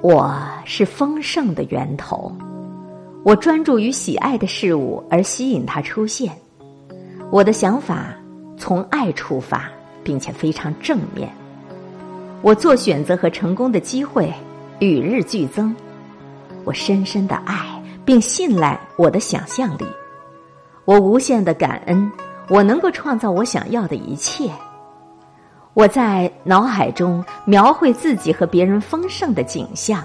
[0.00, 0.32] 我
[0.64, 2.32] 是丰盛的源头，
[3.24, 6.32] 我专注于喜爱的事物而吸引它出现。
[7.32, 8.14] 我的想法
[8.56, 9.68] 从爱出发，
[10.04, 11.28] 并且非常正面。
[12.42, 14.32] 我做选择和成功的机会
[14.78, 15.74] 与日俱增。
[16.64, 19.84] 我深深的爱并信赖我的想象力。
[20.84, 22.08] 我无限的感恩，
[22.48, 24.48] 我能够创造我想要的一切。
[25.78, 30.02] 我在脑海中描绘自己和别人丰盛的景象。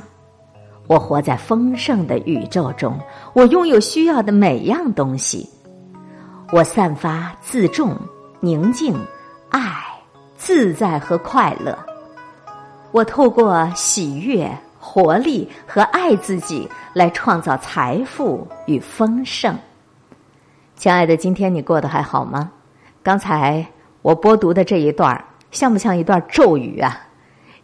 [0.86, 2.96] 我活在丰盛的宇宙中，
[3.34, 5.50] 我拥有需要的每样东西。
[6.52, 7.98] 我散发自重、
[8.40, 8.96] 宁静、
[9.50, 9.84] 爱、
[10.38, 11.76] 自在和快乐。
[12.92, 14.48] 我透过喜悦、
[14.80, 19.58] 活力和爱自己来创造财富与丰盛。
[20.76, 22.52] 亲爱的，今天你过得还好吗？
[23.02, 23.66] 刚才
[24.04, 25.26] 我播读的这一段儿。
[25.54, 27.08] 像不像一段咒语啊？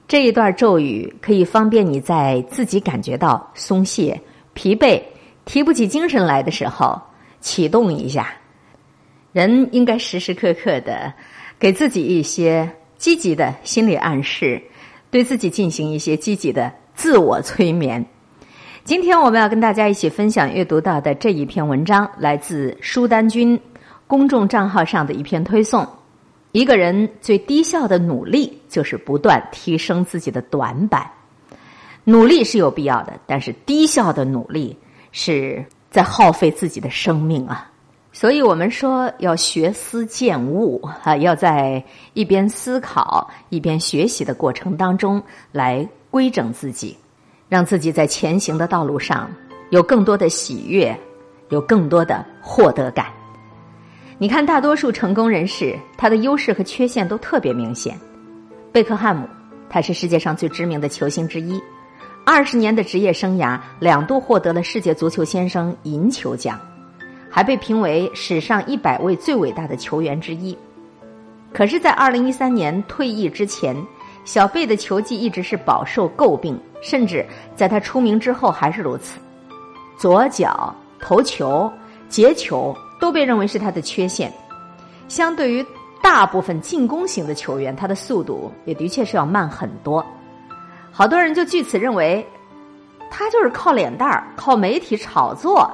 [0.07, 4.19] 这一段咒语可以方便你在自己感觉到松懈、
[4.53, 5.01] 疲惫、
[5.43, 6.99] 提不起精神来的时候
[7.41, 8.33] 启动一下。
[9.33, 11.13] 人应该时时刻刻的
[11.59, 14.61] 给自己一些积极的心理暗示，
[15.11, 18.03] 对自己进行一些积极的自我催眠。
[18.83, 23.59] 今天我们要跟大家一起分享阅读到的这一篇文章，来自舒丹君
[24.07, 25.87] 公众账号上的一篇推送。
[26.51, 31.09] 一个人最低效的努力，就是不断提升自己的短板。
[32.03, 34.75] 努力是有必要的，但是低效的努力
[35.11, 37.69] 是在耗费自己的生命啊！
[38.11, 41.83] 所以我们说要学思践悟啊，要在
[42.13, 46.97] 一边思考一边学习的过程当中来规整自己，
[47.47, 49.29] 让自己在前行的道路上
[49.69, 50.99] 有更多的喜悦，
[51.49, 53.18] 有更多的获得感。
[54.21, 57.97] 你看，大多数成功人士，他的优势和缺陷都特别明显。
[58.69, 59.25] 贝克汉姆，
[59.69, 61.57] 他是世界上最知名的球星之一，
[62.25, 66.59] 二十年的职业生涯，两度获得了世界足球先生银球奖，
[67.29, 70.55] 还被评为史上一百位最伟大的球员之一。
[71.53, 73.73] 可是，在二零一三年退役之前，
[74.25, 77.25] 小贝的球技一直是饱受诟病，甚至
[77.55, 79.17] 在他出名之后还是如此。
[79.97, 81.71] 左脚投球、
[82.09, 82.75] 截球。
[82.99, 84.31] 都被认为是他的缺陷。
[85.07, 85.65] 相对于
[86.03, 90.05] 大部分进攻型的球员，他的速度也的确是要慢很多。
[90.91, 92.25] 好多人就据此认为，
[93.09, 95.69] 他就是靠脸蛋儿、靠媒体炒作。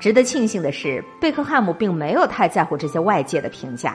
[0.00, 3.94] 值得庆幸的是，贝克汉姆并没有太在乎这些外界的评价，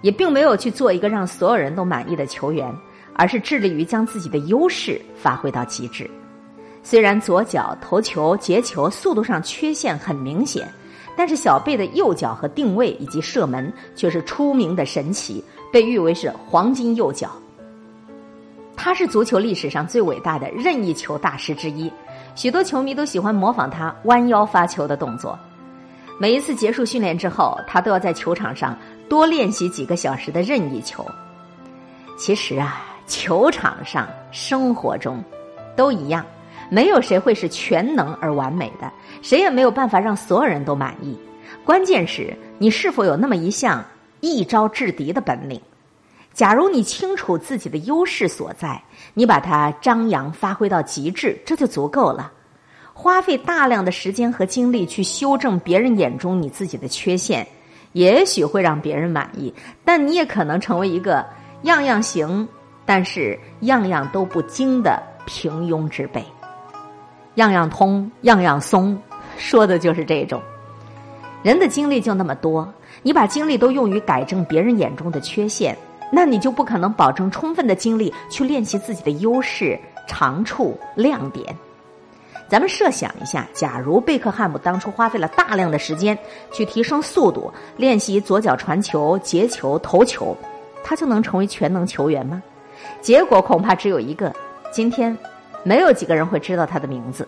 [0.00, 2.72] 也并没有去做一个让所有人都满意的球员，
[3.14, 6.08] 而是致力于将自己的优势发挥到极致。
[6.84, 10.68] 虽然左脚投球、截球速度上缺陷很明显。
[11.16, 17.30] 但是小贝的右脚和定位以及射门却是出名的神奇，被誉为是黄金右脚。
[18.76, 21.90] 他是足球历史上最伟大的任意球大师之一，
[22.34, 25.36] 许多球迷都喜欢模仿他弯腰发球的动作。
[26.20, 28.76] 每一次结束训练之后，他都要在球场上
[29.08, 31.04] 多练习几个小时的任意球。
[32.18, 35.22] 其实啊，球场上、生活中
[35.74, 36.24] 都一样。
[36.68, 38.90] 没有谁会是全能而完美的，
[39.22, 41.18] 谁也没有办法让所有人都满意。
[41.64, 43.84] 关键是你是否有那么一项
[44.20, 45.60] 一招制敌的本领。
[46.32, 48.82] 假如你清楚自己的优势所在，
[49.14, 52.30] 你把它张扬发挥到极致，这就足够了。
[52.92, 57.46] 花费大量的时间和精力去修正别人眼中你自己的缺陷，
[57.92, 59.52] 也许会让别人满意，
[59.84, 61.24] 但你也可能成为一个
[61.62, 62.46] 样样行，
[62.84, 66.24] 但是样样都不精的平庸之辈。
[67.36, 68.98] 样样通，样样松，
[69.38, 70.42] 说的就是这种。
[71.42, 72.68] 人的精力就那么多，
[73.02, 75.76] 你把精力都用于改正别人眼中的缺陷，
[76.10, 81.54] 那你就不可能保证充分的精力去练习自己的优势、长处、亮点。
[82.48, 86.18] 咱们设想一下，假如贝克汉姆当初花费了大量的时间
[86.52, 90.36] 去提升速度，练习左脚传球、截球、投球，
[90.82, 92.42] 他就能成为全能球员吗？
[93.00, 94.34] 结果恐怕只有一个：
[94.72, 95.16] 今天。
[95.66, 97.26] 没有几个人会知道他的名字。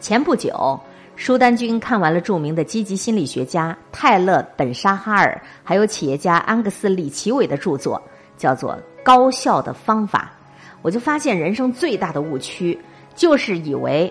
[0.00, 0.80] 前不久，
[1.16, 8.02] 舒丹君看完了著名的积极心理学家泰勒·本沙哈尔，还有企业家安格斯·李奇伟的著作，
[8.38, 8.72] 叫做
[9.02, 10.32] 《高效的方法》，
[10.80, 12.78] 我就发现人生最大的误区
[13.14, 14.10] 就是以为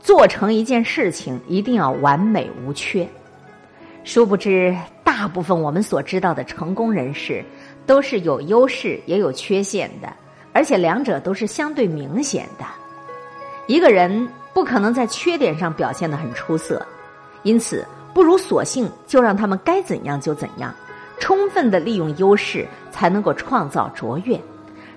[0.00, 3.08] 做成一件事情一定要完美无缺。
[4.02, 7.44] 殊不知，大部分我们所知道的成功人士
[7.86, 10.12] 都是有优势也有缺陷的。
[10.56, 12.64] 而且两者都是相对明显的，
[13.66, 16.80] 一个人不可能在缺点上表现的很出色，
[17.42, 20.74] 因此不如索性就让他们该怎样就怎样，
[21.18, 24.40] 充分的利用优势，才能够创造卓越。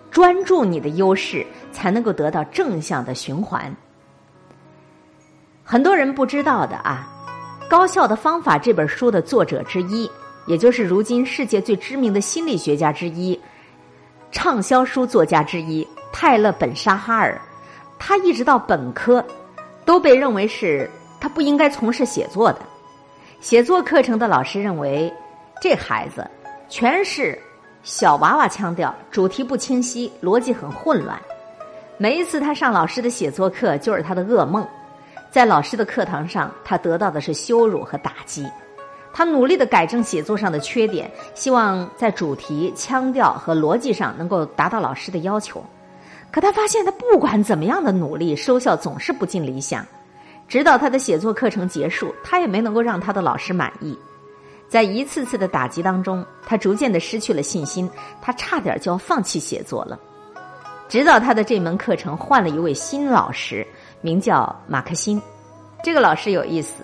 [0.10, 3.76] 专注你的优势，才能够得到正向的循环。
[5.66, 7.06] 很多人不知道的啊，
[7.68, 10.10] 《高效的方法》这本书的作者之一，
[10.48, 13.38] 也就是如今世界最知名的心理学家之一、
[14.32, 17.40] 畅销书作家之一泰勒·本沙哈尔，
[17.98, 19.24] 他一直到本科
[19.86, 20.90] 都被认为是
[21.20, 22.60] 他不应该从事写作的。
[23.42, 25.12] 写作课程的老师认为，
[25.62, 26.30] 这孩子
[26.68, 27.38] 全是
[27.84, 31.20] 小娃娃腔调，主题不清晰，逻辑很混乱。
[31.98, 34.68] 每一次他上老师的写作课，就是他的噩梦。
[35.32, 38.46] 在老师的课堂上，他得到的是羞辱和打击。
[39.14, 45.64] 他努力的改正写作上的缺点，希望在主题、腔调和逻辑上能够达到老师的要求。
[46.32, 49.86] 可他发现，他不管怎么样的努力，收效总是不尽理想。
[50.48, 53.98] 直到他的写作课程结束，他也没能够让他的老师满意。
[54.68, 57.90] 在一次次的打击当中，他逐渐的失去了信心，
[58.22, 60.00] 他差点就要放弃写作了。
[60.88, 63.66] 直到他的这门课程换了一位新老师。
[64.02, 65.22] 名叫马克辛，
[65.84, 66.84] 这个老师有意思。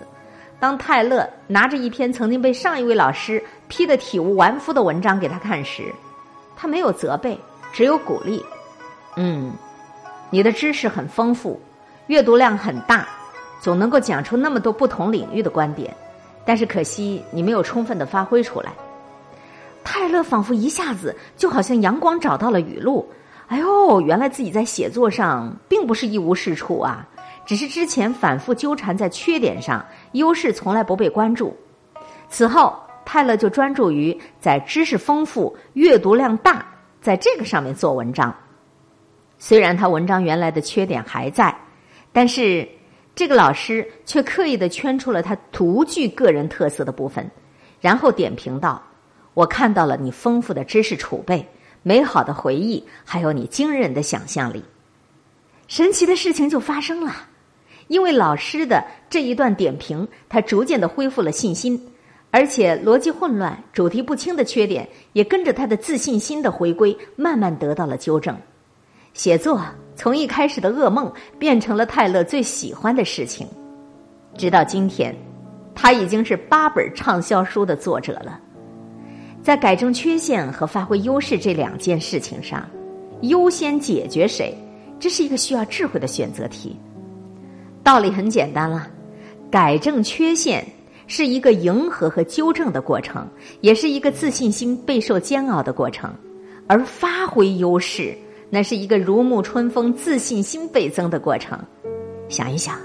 [0.58, 5.92] 当泰勒拿着一篇曾经被上一位老师批得体无完肤的文章给他看时，
[6.56, 7.38] 他没有责备，
[7.72, 8.44] 只有鼓励。
[9.16, 9.52] 嗯，
[10.30, 11.60] 你的知识很丰富，
[12.06, 13.06] 阅读量很大，
[13.60, 15.94] 总能够讲出那么多不同领域的观点，
[16.44, 18.72] 但是可惜你没有充分的发挥出来。
[19.84, 23.06] 泰勒仿佛一下子就好像阳光找到了雨露。
[23.48, 27.06] 哎呦，原来自己在写作上并不是一无是处啊，
[27.46, 29.82] 只是之前反复纠缠在缺点上，
[30.12, 31.56] 优势从来不被关注。
[32.28, 36.66] 此后，泰勒就专注于在知识丰富、阅读量大，
[37.00, 38.34] 在这个上面做文章。
[39.38, 41.56] 虽然他文章原来的缺点还在，
[42.12, 42.68] 但是
[43.14, 47.30] 这个老师却刻意的圈出了他独具个人特色的部分，
[47.80, 48.82] 然后点评道
[49.34, 51.46] ：“我看到了你丰富的知识储备。”
[51.84, 54.64] 美好的回忆，还有你惊人的想象力，
[55.68, 57.14] 神奇的事情就发生了。
[57.88, 61.80] 因为老师的这一段点评，他逐渐的恢复了信心，
[62.30, 68.36] 而且逻辑混乱、主题不清的缺点，也跟着他的自信心的回归，慢慢得到了纠正。
[69.14, 69.62] 写作
[69.94, 73.46] 从一开始的噩梦，变成了泰勒最喜欢的事情。
[74.36, 75.16] 直到今天，
[75.74, 78.40] 他已经是八本畅销书的作者了。
[79.42, 82.68] 在改正缺陷和发挥优势这两件事情上，
[83.22, 84.52] 优先解决谁？
[84.98, 86.76] 这是一个需要智慧的选择题。
[87.86, 88.88] 道理很简单了，
[89.48, 90.66] 改正缺陷
[91.06, 93.24] 是一个迎合和纠正的过程，
[93.60, 96.10] 也是一个自信心备受煎熬的过程；
[96.66, 98.12] 而发挥优势，
[98.50, 101.56] 那是一个如沐春风、自信心倍增的过程。
[102.28, 102.76] 想一想，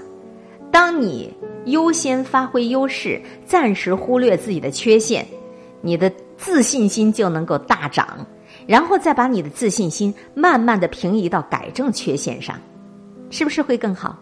[0.70, 1.34] 当你
[1.64, 5.26] 优先发挥优势，暂时忽略自己的缺陷，
[5.80, 6.10] 你的。
[6.38, 8.26] 自信心就能够大涨，
[8.66, 12.58] 然后再把你的自信心慢慢的平移到改正缺陷上，
[13.30, 14.18] 是不是会更好？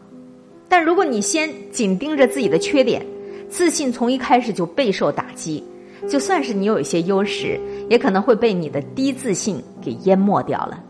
[0.70, 3.04] 但如果你先紧盯着自己的缺点，
[3.48, 5.62] 自信从一开始就备受打击，
[6.08, 10.82] 就算是你有一些优势，也可能会被你的低自信给淹没掉了。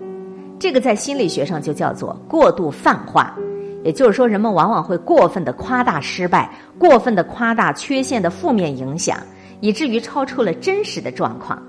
[0.59, 3.35] 这个在心理学上就叫做过度泛化，
[3.83, 9.19] 也就是说，人们往往会过分的夸大失败，过分的夸大缺陷的负面影响。
[9.63, 11.63] 以至于超出了真实的状况。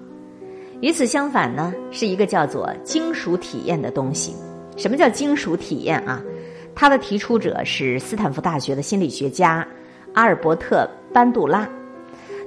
[0.80, 4.34] 与此相反呢，是一个叫做金属体验的东西。
[4.78, 6.22] 什么叫金属体验啊？
[6.76, 9.66] 它的提出者是斯坦福大学的心理学家
[10.14, 11.68] 阿尔伯特·班杜拉。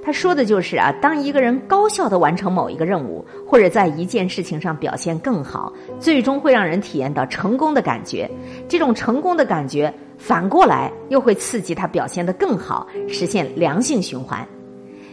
[0.06, 8.30] 他说的就是啊，当一个人高效的完成某一个任务，或者在一件事情上表现更好，最终会让人体验到成功的感觉。
[8.68, 14.46] 这种成功的感觉反过来又会刺激他表现得更好，实现良性循环。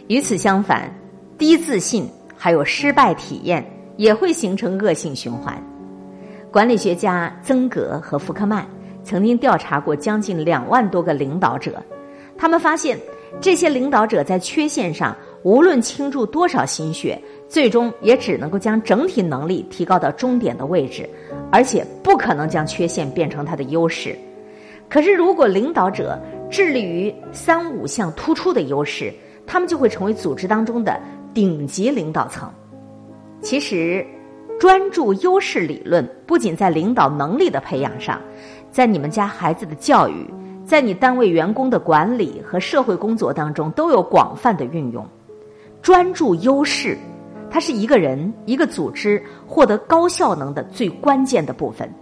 [0.08, 0.94] 与此相反，
[1.38, 2.06] 低自信
[2.36, 3.64] 还有失败体验
[3.96, 5.56] 也会形成恶性循环。
[6.50, 8.66] 管理学家曾格和福克曼
[9.04, 11.82] 曾经调查过将近两万多个领导者，
[12.36, 12.98] 他们发现
[13.40, 21.08] 这些领导者在缺陷上无论倾注多少心血，最终也只能够将整体能力提高到终点的位置，
[21.50, 24.16] 而且不可能将缺陷变成他的优势。
[24.88, 29.12] 可是，如果领导者致力于三五项突出的优势，
[29.46, 31.00] 他们就会成为组织当中的
[31.32, 32.48] 顶级领导层。
[33.40, 34.06] 其实，
[34.60, 38.20] 专注优势理论不仅在领导能力的培养上，
[38.72, 40.26] 在你们家孩子的教育，
[40.64, 45.06] 在你单位员工的管理和社会工作当中都有广泛的运用。
[45.82, 46.96] 专注优势，
[47.50, 51.92] 它是一个人、一个组织获得高效能的最关键的部分。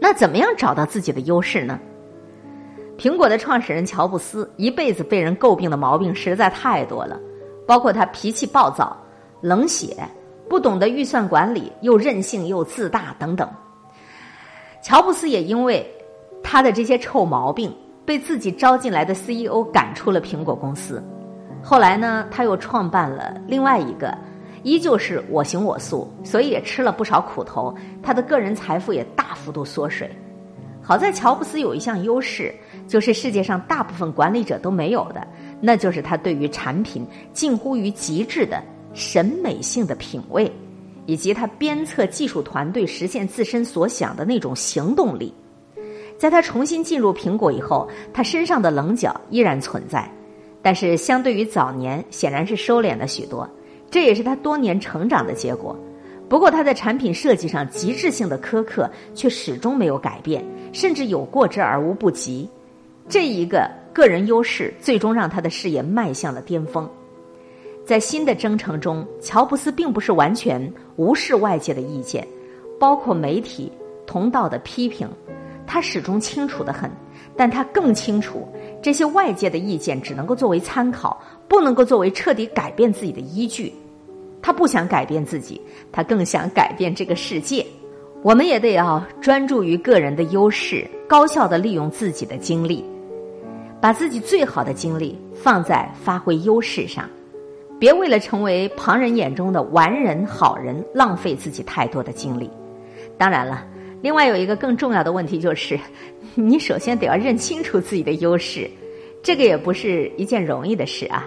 [0.00, 1.78] 那怎么样找到自己的优势呢？
[2.98, 7.16] 苹果的创始人乔布斯一辈子被人诟病的毛病实在太多了，
[7.64, 8.96] 包括他脾气暴躁、
[9.40, 9.96] 冷血、
[10.48, 13.48] 不懂得预算管理，又任性又自大等等。
[14.90, 15.88] 乔布斯也因为
[16.42, 17.72] 他的这些臭毛病，
[18.04, 21.00] 被自己招进来的 CEO 赶出了苹果公司。
[21.62, 24.12] 后来呢，他又创办了另外一个，
[24.64, 27.72] 依旧是我行我素，所以也吃了不少苦头。
[28.02, 30.10] 他的个人财富也大幅度缩水。
[30.82, 32.52] 好在乔布斯有一项优势，
[32.88, 35.24] 就是世界上大部分管理者都没有的，
[35.60, 38.60] 那就是他对于产品近乎于极致的
[38.92, 40.50] 审美性的品味。
[41.10, 45.34] 以及他鞭策技术团队实现自身所想的那种行动力，
[46.16, 50.08] 在他重新进入苹果以后，他身上的棱角依然存在，
[50.62, 53.48] 但是相对于早年，显然是收敛了许多。
[53.90, 55.76] 这也是他多年成长的结果。
[56.28, 62.48] 不过他在产品设计上极致性的苛刻却始终没有改变，甚至有过之而无不及。
[63.08, 66.88] 这一个个人优势，最终让他的事业迈向了巅峰。
[67.90, 72.24] 在新的征程中，乔布斯并不是完全无视外界的意见，
[72.78, 73.72] 包括媒体
[74.06, 75.08] 同道的批评，
[75.66, 76.88] 他始终清楚的很。
[77.36, 78.46] 但他更清楚，
[78.80, 83.74] 这些外界的意见只能够作为参考，不能够作为彻底改变自己的依据。
[84.40, 87.66] 他不想改变自己，他更想改变这个世界。
[88.22, 92.84] 我们也得要专注于个人的优势，高效的利用自己的精力，
[93.80, 97.10] 把自己最好的精力放在发挥优势上。
[97.80, 102.50] 别为了成为旁人眼中的完人好人，浪费自己太多的精力。
[103.16, 103.66] 当然了，
[104.02, 105.80] 另外有一个更重要的问题就是，
[106.34, 108.70] 你首先得要认清楚自己的优势，
[109.22, 111.26] 这个也不是一件容易的事啊。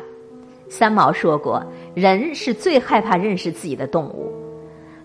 [0.70, 4.32] 三毛说过：“人是最害怕认识自己的动物。”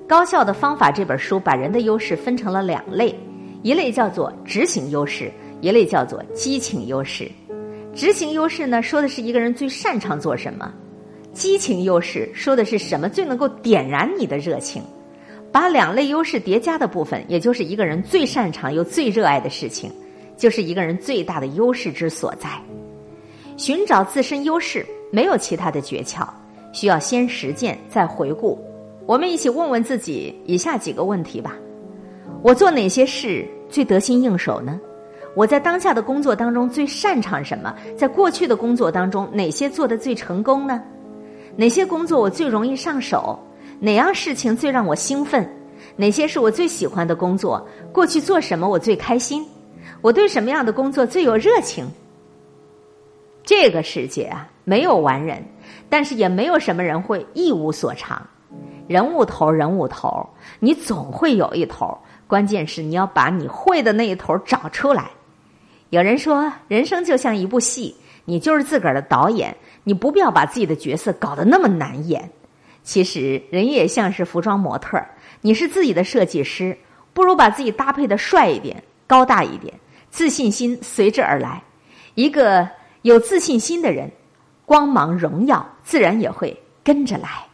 [0.07, 3.19] 《高效的方法》这本书把人的优势分成了两类，
[3.62, 7.26] 一类叫做执行优势，一类叫做激情优势。
[7.95, 10.71] 执行优势呢，说的是一个人最擅长做什么。
[11.33, 14.83] 激情优势说的是什么最能够点燃你的热情？
[15.51, 19.91] 把两类优势叠加的部分，也就是一个人最擅长又最热爱的事情，
[20.37, 22.49] 就是一个人最大的优势之所在。
[23.57, 26.27] 寻找自身优势没有其他的诀窍，
[26.73, 28.59] 需要先实践再回顾。
[29.07, 31.57] 我们一起问问自己以下几个问题吧：
[32.43, 34.79] 我做哪些事最得心应手呢？
[35.35, 37.75] 我在当下的工作当中最擅长什么？
[37.97, 40.83] 在过去的工作当中哪些做的最成功呢？
[41.59, 43.37] 哪些工作我最容易上手？
[43.81, 45.45] 哪样事情最让我兴奋？
[45.97, 47.67] 哪些是我最喜欢的工作？
[47.93, 49.45] 过去做什么我最开心？
[50.00, 51.85] 我对什么样的工作最有热情？
[53.43, 55.45] 这个世界啊，没有完人，
[55.88, 58.25] 但是也没有什么人会一无所长。
[58.87, 60.25] 人物头，人物头，
[60.61, 61.99] 你总会有一头。
[62.29, 65.11] 关键是你要把你会的那一头找出来。
[65.91, 67.97] 有人说，人生就像一部戏，
[68.29, 69.57] 你就是自个儿的导演。
[69.85, 72.31] 你不必要把自己的角色搞得那么难演。
[72.83, 75.03] 其实人也像是服装模特，
[75.41, 76.77] 你是自己的设计师，
[77.15, 79.73] 不如把自己搭配的帅一点、高大一点，
[80.11, 81.63] 自信心随之而来。
[82.17, 82.69] 一个
[83.01, 84.11] 有自信心的人，
[84.67, 86.55] 光芒荣耀自然也会
[86.85, 87.48] 跟着来。